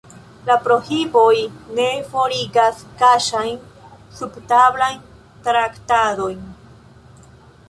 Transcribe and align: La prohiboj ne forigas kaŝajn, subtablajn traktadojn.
La 0.45 0.53
prohiboj 0.67 1.35
ne 1.79 1.85
forigas 2.13 2.81
kaŝajn, 3.03 3.55
subtablajn 4.21 4.99
traktadojn. 5.49 6.43